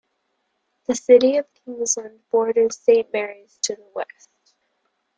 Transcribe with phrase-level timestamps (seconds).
[0.87, 4.29] The city of Kingsland borders Saint Marys to the west.